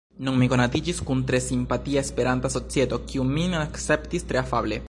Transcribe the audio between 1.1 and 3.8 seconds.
tre simpatia esperanta societo, kiu min